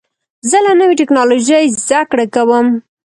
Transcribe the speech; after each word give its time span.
زه 0.49 0.57
له 0.65 0.73
نوې 0.79 0.95
ټکنالوژۍ 1.01 1.65
زده 1.81 2.01
کړه 2.11 2.25
کوم. 2.35 2.67